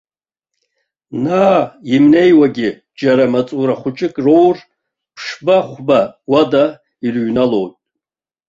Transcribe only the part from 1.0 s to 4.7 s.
Наа имнеиуагь, џьара маҵура хәыҷык роур,